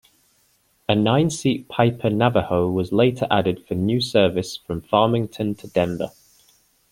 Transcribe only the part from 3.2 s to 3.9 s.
added for